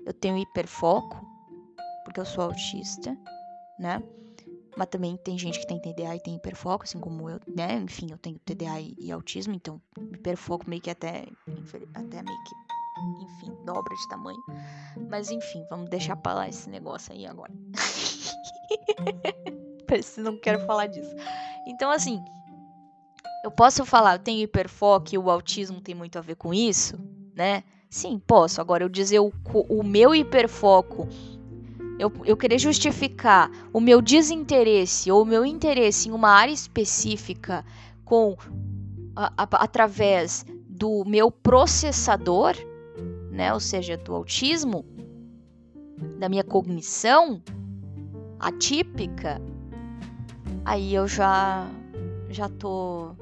[0.05, 1.25] Eu tenho hiperfoco
[2.03, 3.17] porque eu sou autista,
[3.79, 4.03] né?
[4.77, 7.77] Mas também tem gente que tem TDA e tem hiperfoco, assim como eu, né?
[7.77, 9.81] Enfim, eu tenho TDA e, e autismo, então
[10.13, 11.25] hiperfoco meio que até,
[11.95, 12.55] até meio que,
[13.23, 14.37] enfim, dobra de tamanho.
[15.09, 17.51] Mas enfim, vamos deixar pra lá esse negócio aí agora.
[19.87, 21.15] Parece não quero falar disso.
[21.65, 22.23] Então, assim,
[23.43, 26.99] eu posso falar, eu tenho hiperfoco e o autismo tem muito a ver com isso,
[27.33, 27.63] né?
[27.89, 28.61] Sim, posso.
[28.61, 29.33] Agora, eu dizer o,
[29.69, 31.07] o meu hiperfoco
[31.99, 37.65] eu, eu querer justificar o meu desinteresse ou o meu interesse em uma área específica
[38.05, 38.37] com
[39.15, 42.55] a, a, através do meu processador,
[43.31, 44.85] né, ou seja, do autismo,
[46.19, 47.41] da minha cognição
[48.39, 49.41] atípica,
[50.63, 51.67] aí eu já
[52.29, 53.15] já tô,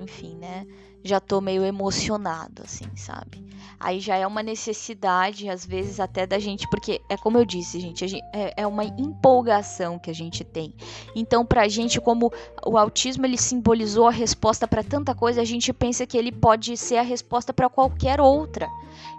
[0.00, 0.66] enfim, né,
[1.04, 3.42] já tô meio emocionado assim, sabe?
[3.82, 7.80] aí já é uma necessidade, às vezes, até da gente, porque é como eu disse,
[7.80, 10.72] gente, gente é, é, uma empolgação que a gente tem.
[11.16, 12.32] Então, pra gente, como
[12.64, 16.76] o autismo ele simbolizou a resposta para tanta coisa, a gente pensa que ele pode
[16.76, 18.68] ser a resposta para qualquer outra.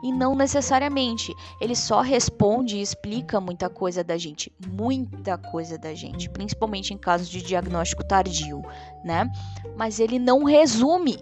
[0.01, 1.33] E não necessariamente.
[1.59, 4.51] Ele só responde e explica muita coisa da gente.
[4.67, 6.29] Muita coisa da gente.
[6.29, 8.61] Principalmente em casos de diagnóstico tardio,
[9.03, 9.31] né?
[9.75, 11.17] Mas ele não resume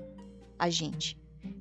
[0.61, 1.17] a gente.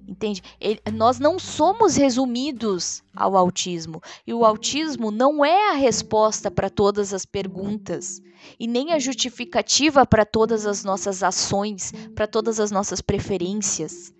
[0.06, 0.42] Entende?
[0.60, 4.02] Ele, nós não somos resumidos ao autismo.
[4.26, 8.20] E o autismo não é a resposta para todas as perguntas.
[8.58, 14.12] E nem a justificativa para todas as nossas ações, para todas as nossas preferências,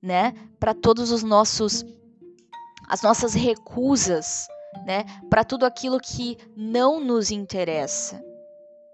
[0.00, 0.32] né?
[0.60, 1.84] Para todos os nossos
[2.86, 4.46] as nossas recusas,
[4.86, 5.04] né?
[5.28, 8.22] Para tudo aquilo que não nos interessa.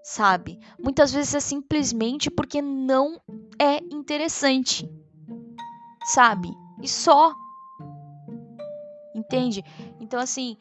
[0.03, 0.59] Sabe?
[0.79, 3.21] Muitas vezes é simplesmente porque não
[3.59, 4.89] é interessante
[6.05, 6.49] sabe?
[6.81, 7.33] E só.
[9.13, 9.63] Entende?
[9.99, 10.57] Então, assim.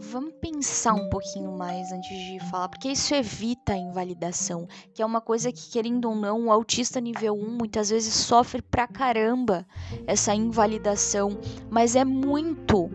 [0.00, 5.06] Vamos pensar um pouquinho mais antes de falar, porque isso evita a invalidação, que é
[5.06, 9.66] uma coisa que, querendo ou não, o autista nível 1 muitas vezes sofre pra caramba
[10.06, 12.88] essa invalidação, mas é muito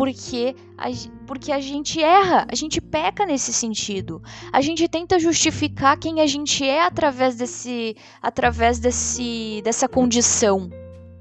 [0.00, 0.86] porque a,
[1.26, 4.22] porque a gente erra, a gente peca nesse sentido.
[4.50, 10.70] A gente tenta justificar quem a gente é através desse através desse dessa condição,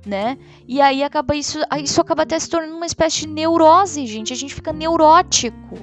[0.06, 0.38] né?
[0.66, 4.32] E aí acaba isso, isso acaba até se tornando uma espécie de neurose, gente.
[4.32, 5.78] A gente fica neurótico.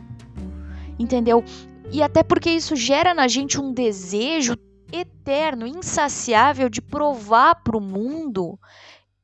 [0.98, 1.44] Entendeu?
[1.92, 4.56] E até porque isso gera na gente um desejo
[4.90, 8.58] eterno, insaciável de provar para o mundo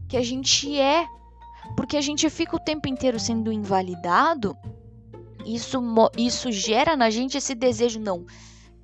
[0.06, 1.06] que a gente é
[1.76, 4.56] porque a gente fica o tempo inteiro sendo invalidado,
[5.44, 5.80] isso,
[6.16, 8.24] isso gera na gente esse desejo, não,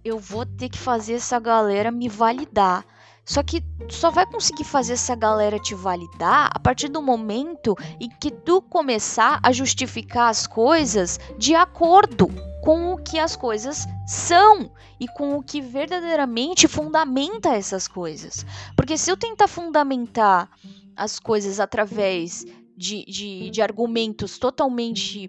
[0.04, 2.84] eu vou ter que fazer essa galera me validar.
[3.24, 8.08] Só que só vai conseguir fazer essa galera te validar a partir do momento em
[8.08, 12.28] que tu começar a justificar as coisas de acordo
[12.62, 18.46] com o que as coisas são e com o que verdadeiramente fundamenta essas coisas.
[18.74, 20.48] Porque se eu tentar fundamentar
[20.96, 22.46] as coisas através
[22.78, 25.28] de, de, de argumentos totalmente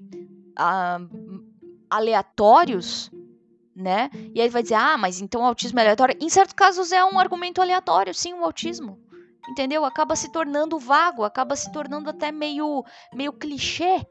[0.58, 1.44] uh,
[1.90, 3.10] aleatórios,
[3.76, 4.12] né?
[4.36, 6.16] E aí vai dizer, ah, mas então o autismo é aleatório.
[6.22, 9.00] Em certos casos é um argumento aleatório, sim, o autismo.
[9.50, 9.84] Entendeu?
[9.84, 14.06] Acaba se tornando vago, acaba se tornando até meio, meio clichê.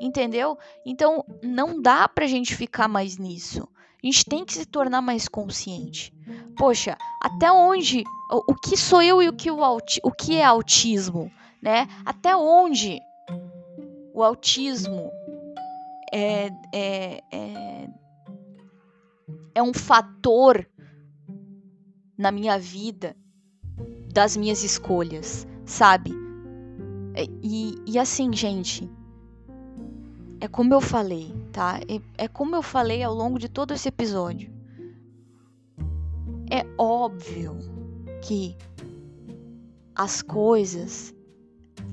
[0.00, 0.56] Entendeu?
[0.86, 3.68] Então não dá pra gente ficar mais nisso.
[4.02, 6.14] A gente tem que se tornar mais consciente.
[6.56, 8.04] Poxa, até onde.
[8.30, 9.58] O, o que sou eu e o que, o,
[10.02, 11.30] o que é autismo?
[11.64, 11.88] Né?
[12.04, 13.00] Até onde
[14.12, 15.10] o autismo
[16.12, 17.88] é, é, é,
[19.54, 20.68] é um fator
[22.18, 23.16] na minha vida
[24.12, 26.12] das minhas escolhas, sabe?
[27.42, 28.88] E, e assim, gente,
[30.40, 31.80] é como eu falei, tá?
[31.88, 34.52] É, é como eu falei ao longo de todo esse episódio.
[36.50, 37.56] É óbvio
[38.20, 38.54] que
[39.94, 41.13] as coisas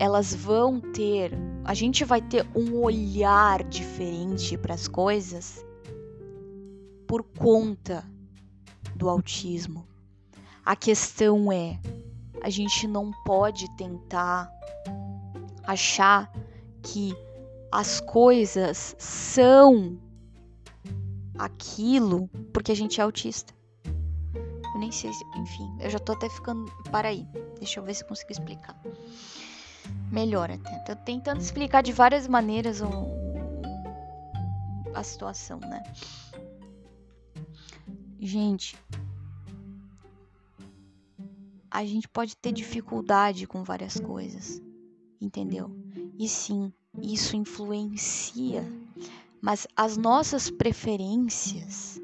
[0.02, 1.32] elas vão ter,
[1.64, 5.64] a gente vai ter um olhar diferente para as coisas
[7.06, 8.04] por conta
[8.96, 9.88] do autismo.
[10.66, 11.80] A questão é,
[12.42, 14.52] a gente não pode tentar
[15.68, 16.34] achar
[16.82, 17.16] que
[17.72, 20.00] as coisas são
[21.38, 23.54] aquilo porque a gente é autista.
[24.74, 26.72] Eu nem sei, se, enfim, eu já tô até ficando.
[26.90, 27.24] Para aí,
[27.60, 28.76] deixa eu ver se consigo explicar.
[30.12, 30.78] Melhor até.
[30.80, 32.88] Tô tentando explicar de várias maneiras o,
[34.93, 35.82] a situação, né?
[38.19, 38.78] Gente,
[41.71, 44.62] a gente pode ter dificuldade com várias coisas,
[45.19, 45.71] entendeu?
[46.19, 48.63] E sim, isso influencia,
[49.41, 52.00] mas as nossas preferências,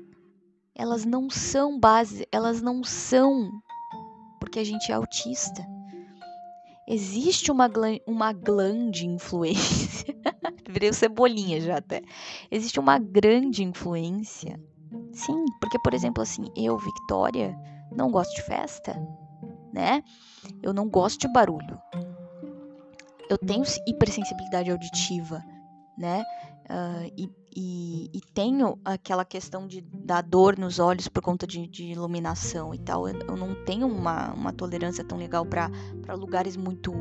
[0.73, 3.51] elas não são base, elas não são
[4.39, 5.76] porque a gente é autista.
[6.87, 7.69] Existe uma,
[8.05, 10.15] uma grande influência.
[10.69, 12.01] Virei cebolinha já até.
[12.49, 14.59] Existe uma grande influência.
[15.11, 17.55] Sim, porque, por exemplo, assim, eu, Victoria,
[17.91, 18.95] não gosto de festa,
[19.73, 20.01] né?
[20.63, 21.77] Eu não gosto de barulho
[23.29, 25.43] eu tenho hipersensibilidade auditiva,
[25.97, 26.23] né?
[26.69, 31.65] Uh, e, e, e, tenho aquela questão de da dor nos olhos por conta de,
[31.65, 33.09] de iluminação e tal.
[33.09, 35.71] Eu, eu, não tenho uma, uma tolerância tão legal para
[36.13, 36.93] lugares muito,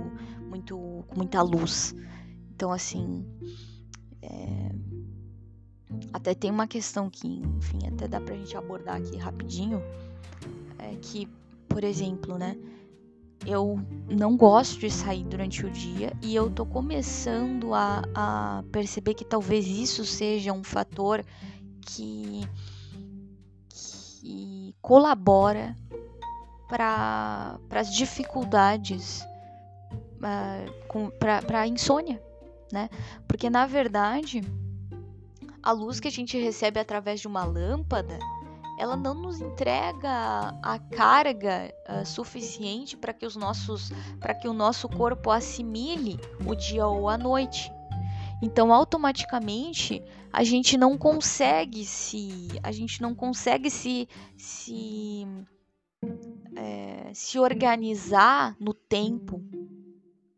[0.49, 1.95] muito com muita luz.
[2.55, 3.23] Então, assim,
[4.23, 4.73] é...
[6.11, 9.83] até tem uma questão que, enfim, até dá pra gente abordar aqui rapidinho,
[10.79, 11.29] é que,
[11.69, 12.57] por exemplo, né?
[13.45, 19.15] Eu não gosto de sair durante o dia e eu tô começando a, a perceber
[19.15, 21.25] que talvez isso seja um fator
[21.81, 22.49] que,
[23.69, 25.77] que colabora
[26.69, 29.23] para as dificuldades,
[30.19, 32.23] uh, para a insônia,
[32.73, 32.89] né?
[33.29, 34.43] Porque na verdade
[35.63, 38.19] a luz que a gente recebe através de uma lâmpada
[38.79, 44.53] ela não nos entrega a carga uh, suficiente para que os nossos para que o
[44.53, 47.73] nosso corpo assimile o dia ou a noite.
[48.43, 55.27] Então, automaticamente, a gente não consegue se a gente não consegue se se
[56.55, 59.43] é, se organizar no tempo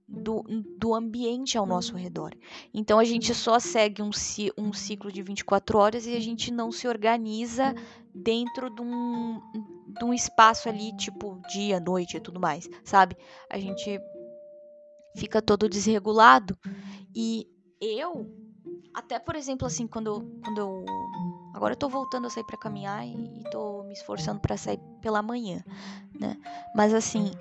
[0.09, 0.43] do,
[0.79, 2.35] do ambiente ao nosso redor.
[2.73, 4.11] Então a gente só segue um,
[4.57, 7.75] um ciclo de 24 horas e a gente não se organiza
[8.15, 9.41] dentro de um,
[9.87, 13.17] de um espaço ali, tipo dia, noite e tudo mais, sabe?
[13.51, 14.01] A gente
[15.15, 16.57] fica todo desregulado.
[17.15, 17.47] E
[17.81, 18.27] eu,
[18.95, 20.85] até por exemplo, assim, quando quando eu
[21.55, 24.79] Agora eu tô voltando a sair para caminhar e, e tô me esforçando para sair
[25.01, 25.61] pela manhã,
[26.15, 26.37] né?
[26.73, 27.33] Mas assim,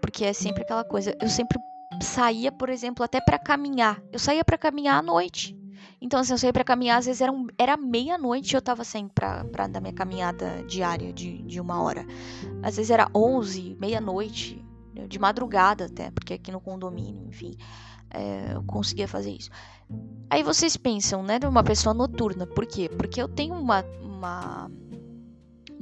[0.00, 1.58] porque é sempre aquela coisa, eu sempre
[2.02, 4.02] saía, por exemplo, até para caminhar.
[4.12, 5.56] Eu saía para caminhar à noite.
[6.00, 8.84] Então, assim, eu saía para caminhar, às vezes era, um, era meia-noite e eu tava
[8.84, 12.06] saindo pra, pra dar minha caminhada diária de, de uma hora.
[12.62, 14.62] Às vezes era onze, meia-noite,
[15.08, 17.56] de madrugada até, porque aqui no condomínio, enfim,
[18.10, 19.50] é, eu conseguia fazer isso.
[20.30, 22.88] Aí vocês pensam, né, de uma pessoa noturna, por quê?
[22.88, 24.70] Porque eu tenho uma, uma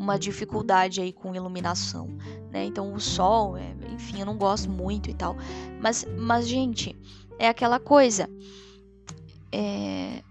[0.03, 2.09] uma dificuldade aí com iluminação,
[2.51, 2.65] né?
[2.65, 5.37] Então o sol, é, enfim, eu não gosto muito e tal.
[5.81, 6.97] Mas, mas gente,
[7.39, 8.29] é aquela coisa.
[9.53, 10.23] É,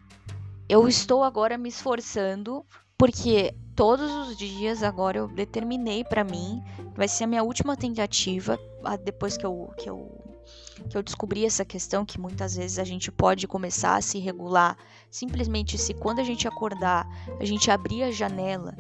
[0.68, 2.66] eu estou agora me esforçando
[2.98, 6.62] porque todos os dias agora eu determinei para mim,
[6.94, 8.60] vai ser a minha última tentativa
[9.04, 10.22] depois que eu, que eu
[10.90, 14.76] que eu descobri essa questão que muitas vezes a gente pode começar a se regular
[15.10, 17.08] simplesmente se quando a gente acordar
[17.40, 18.76] a gente abrir a janela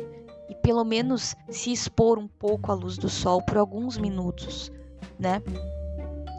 [0.51, 4.69] e pelo menos se expor um pouco à luz do sol por alguns minutos,
[5.17, 5.41] né?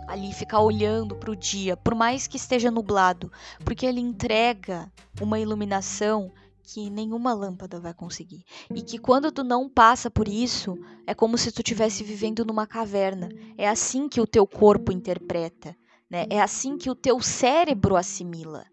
[0.06, 3.32] Ali ficar olhando para o dia, por mais que esteja nublado,
[3.64, 6.30] porque ele entrega uma iluminação
[6.62, 8.44] que nenhuma lâmpada vai conseguir.
[8.74, 12.66] E que quando tu não passa por isso, é como se tu estivesse vivendo numa
[12.66, 13.30] caverna.
[13.56, 15.74] É assim que o teu corpo interpreta,
[16.10, 16.26] né?
[16.28, 18.66] É assim que o teu cérebro assimila,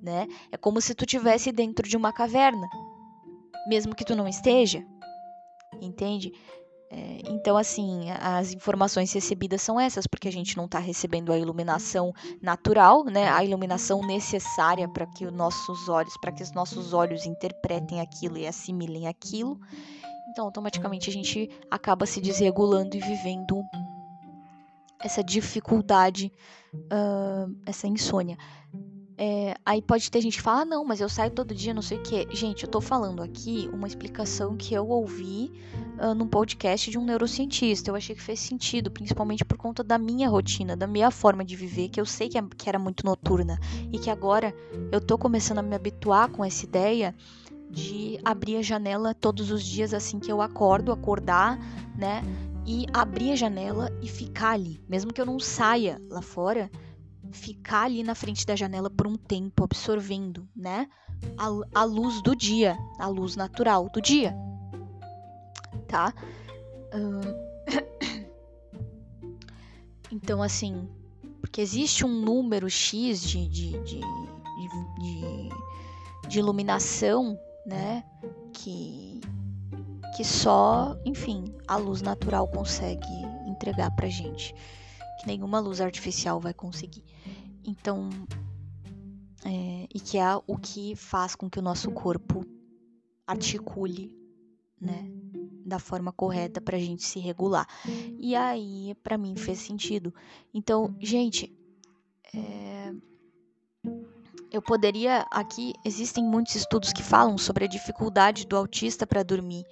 [0.00, 0.26] né?
[0.50, 2.66] É como se tu estivesse dentro de uma caverna
[3.66, 4.84] mesmo que tu não esteja,
[5.80, 6.32] entende?
[6.90, 11.38] É, então, assim, as informações recebidas são essas, porque a gente não está recebendo a
[11.38, 13.28] iluminação natural, né?
[13.28, 18.38] A iluminação necessária para que os nossos olhos, para que os nossos olhos interpretem aquilo
[18.38, 19.58] e assimilem aquilo.
[20.30, 23.60] Então, automaticamente a gente acaba se desregulando e vivendo
[25.02, 26.30] essa dificuldade,
[26.74, 28.36] uh, essa insônia.
[29.16, 31.82] É, aí pode ter gente que fala, ah, não, mas eu saio todo dia, não
[31.82, 32.26] sei o quê.
[32.32, 35.52] Gente, eu tô falando aqui uma explicação que eu ouvi
[36.00, 37.90] uh, num podcast de um neurocientista.
[37.90, 41.54] Eu achei que fez sentido, principalmente por conta da minha rotina, da minha forma de
[41.54, 43.58] viver, que eu sei que, é, que era muito noturna.
[43.92, 44.52] E que agora
[44.90, 47.14] eu tô começando a me habituar com essa ideia
[47.70, 51.58] de abrir a janela todos os dias assim que eu acordo, acordar,
[51.96, 52.22] né?
[52.66, 54.80] E abrir a janela e ficar ali.
[54.88, 56.70] Mesmo que eu não saia lá fora,
[57.34, 60.88] ficar ali na frente da janela por um tempo, absorvendo, né?
[61.36, 64.34] A, a luz do dia, a luz natural do dia.
[65.88, 66.12] Tá?
[70.12, 70.88] Então, assim,
[71.40, 75.48] porque existe um número X de, de, de, de,
[76.28, 78.04] de iluminação, né?
[78.52, 79.20] Que,
[80.16, 83.08] que só, enfim, a luz natural consegue
[83.46, 84.54] entregar pra gente.
[85.20, 87.02] Que nenhuma luz artificial vai conseguir.
[87.64, 88.10] Então,
[89.44, 92.44] é, e que é o que faz com que o nosso corpo
[93.26, 94.16] articule,
[94.80, 95.10] né,
[95.64, 97.66] da forma correta para a gente se regular.
[98.18, 100.14] E aí, para mim, fez sentido.
[100.52, 101.56] Então, gente,
[102.34, 102.92] é,
[104.54, 109.64] eu poderia aqui existem muitos estudos que falam sobre a dificuldade do autista para dormir,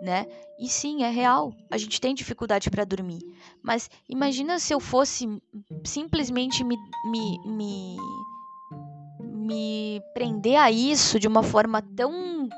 [0.00, 0.26] né?
[0.58, 1.54] E sim, é real.
[1.70, 3.20] A gente tem dificuldade para dormir.
[3.62, 5.28] Mas imagina se eu fosse
[5.84, 7.96] simplesmente me, me, me,
[9.20, 12.48] me prender a isso de uma forma tão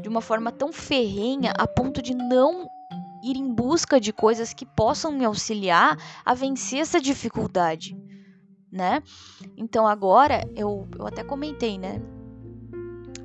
[0.00, 2.70] de uma forma tão ferrenha a ponto de não
[3.22, 7.96] ir em busca de coisas que possam me auxiliar a vencer essa dificuldade
[8.70, 9.02] né?
[9.56, 12.00] Então agora eu, eu até comentei, né?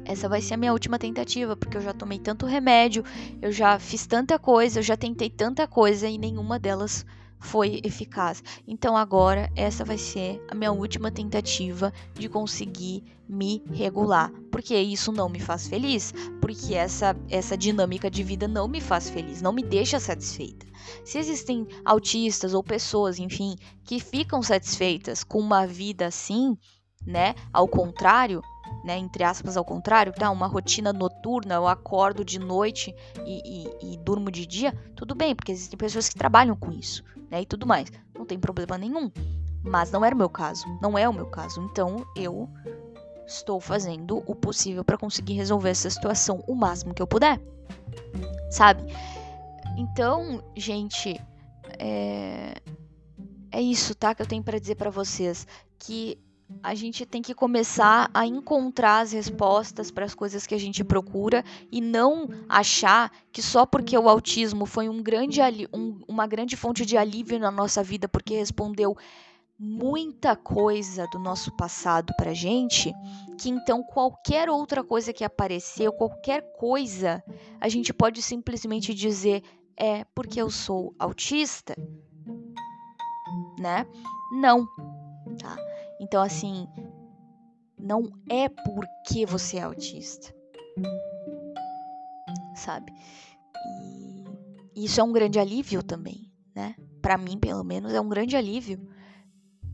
[0.06, 3.04] Essa vai ser a minha última tentativa, porque eu já tomei tanto remédio,
[3.42, 7.06] eu já fiz tanta coisa, eu já tentei tanta coisa e nenhuma delas
[7.40, 8.44] foi eficaz.
[8.68, 15.12] Então agora essa vai ser a minha última tentativa de conseguir me regular, porque isso
[15.12, 19.52] não me faz feliz, porque essa essa dinâmica de vida não me faz feliz, não
[19.52, 20.66] me deixa satisfeita.
[21.04, 26.56] Se existem autistas ou pessoas, enfim, que ficam satisfeitas com uma vida assim,
[27.06, 27.34] né?
[27.52, 28.42] Ao contrário,
[28.86, 30.30] né, entre aspas, ao contrário, tá?
[30.30, 35.36] Uma rotina noturna, eu acordo de noite e, e, e, durmo de dia, tudo bem,
[35.36, 37.42] porque existem pessoas que trabalham com isso, né?
[37.42, 37.92] E tudo mais.
[38.16, 39.12] Não tem problema nenhum.
[39.64, 40.66] Mas não era o meu caso.
[40.80, 41.60] Não é o meu caso.
[41.64, 42.48] Então eu
[43.26, 47.42] estou fazendo o possível para conseguir resolver essa situação o máximo que eu puder.
[48.52, 48.84] Sabe?
[49.76, 51.20] Então, gente,
[51.80, 52.54] é,
[53.52, 54.14] é isso, tá?
[54.14, 55.48] Que eu tenho para dizer para vocês
[55.80, 56.20] que
[56.62, 60.84] a gente tem que começar a encontrar as respostas para as coisas que a gente
[60.84, 65.40] procura e não achar que só porque o autismo foi um grande,
[65.74, 68.96] um, uma grande fonte de alívio na nossa vida, porque respondeu
[69.58, 72.94] muita coisa do nosso passado para gente,
[73.40, 77.24] que então qualquer outra coisa que apareceu, qualquer coisa,
[77.60, 79.44] a gente pode simplesmente dizer
[79.78, 81.76] é porque eu sou autista?
[83.60, 83.86] Né?
[84.32, 84.68] Não?
[86.06, 86.68] Então, assim,
[87.80, 90.32] não é porque você é autista,
[92.54, 92.94] sabe?
[94.76, 96.76] E isso é um grande alívio também, né?
[97.02, 98.88] Para mim, pelo menos, é um grande alívio.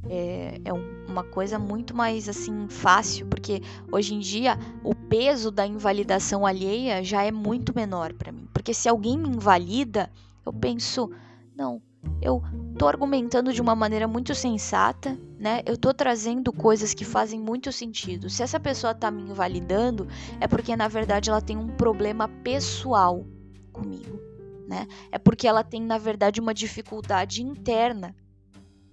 [0.10, 3.62] É, é uma coisa muito mais assim fácil, porque
[3.92, 8.48] hoje em dia o peso da invalidação alheia já é muito menor para mim.
[8.54, 10.10] Porque se alguém me invalida,
[10.46, 11.12] eu penso,
[11.54, 11.82] não,
[12.22, 12.42] eu
[12.78, 15.64] tô argumentando de uma maneira muito sensata, né?
[15.66, 18.30] Eu tô trazendo coisas que fazem muito sentido.
[18.30, 20.08] Se essa pessoa tá me invalidando,
[20.40, 23.26] é porque na verdade ela tem um problema pessoal
[23.74, 24.22] comigo,
[24.68, 24.88] né?
[25.12, 28.16] É porque ela tem na verdade uma dificuldade interna,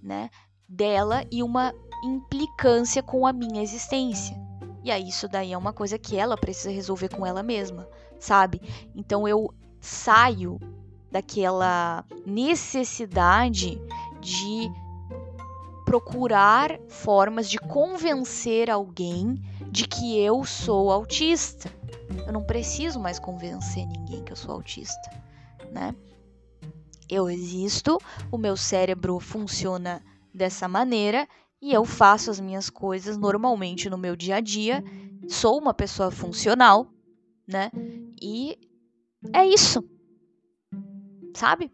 [0.01, 0.31] né?
[0.67, 1.71] Dela e uma
[2.03, 4.35] implicância com a minha existência.
[4.83, 7.87] E aí isso daí é uma coisa que ela precisa resolver com ela mesma,
[8.17, 8.59] sabe?
[8.95, 10.59] Então eu saio
[11.11, 13.79] daquela necessidade
[14.19, 14.71] de
[15.89, 21.67] procurar formas de convencer alguém de que eu sou autista.
[22.27, 25.09] Eu não preciso mais convencer ninguém que eu sou autista,
[25.71, 25.95] né?
[27.09, 27.97] Eu existo,
[28.31, 29.99] o meu cérebro funciona
[30.31, 31.27] dessa maneira
[31.59, 34.83] e eu faço as minhas coisas normalmente no meu dia a dia.
[35.27, 36.93] Sou uma pessoa funcional,
[37.47, 37.71] né?
[38.21, 38.59] E
[39.33, 39.83] é isso
[41.33, 41.71] sabe?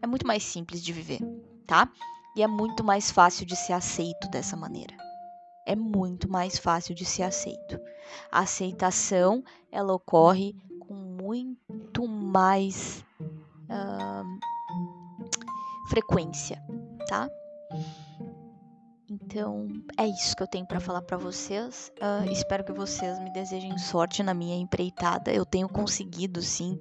[0.00, 1.18] É muito mais simples de viver,
[1.66, 1.90] tá?
[2.36, 4.94] E é muito mais fácil de ser aceito dessa maneira.
[5.66, 7.80] É muito mais fácil de ser aceito.
[8.30, 13.02] A aceitação, ela ocorre com muito mais
[13.70, 14.24] uh,
[15.88, 16.62] frequência,
[17.08, 17.26] tá?
[19.08, 19.66] Então,
[19.96, 21.90] é isso que eu tenho para falar para vocês.
[21.96, 25.32] Uh, espero que vocês me desejem sorte na minha empreitada.
[25.32, 26.78] Eu tenho conseguido, sim,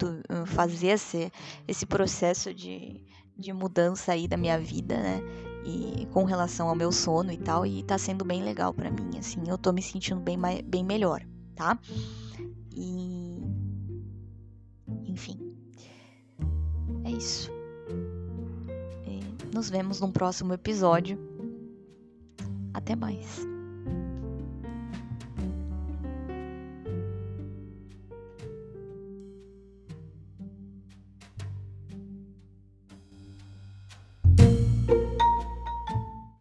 [0.47, 1.31] fazer esse,
[1.67, 3.01] esse processo de,
[3.37, 5.21] de mudança aí da minha vida, né?
[5.65, 9.17] E com relação ao meu sono e tal, e tá sendo bem legal para mim,
[9.17, 9.43] assim.
[9.47, 11.25] Eu tô me sentindo bem, bem melhor,
[11.55, 11.79] tá?
[12.75, 13.41] E.
[15.05, 15.55] Enfim.
[17.03, 17.51] É isso.
[19.07, 21.17] E nos vemos num próximo episódio.
[22.73, 23.54] Até mais.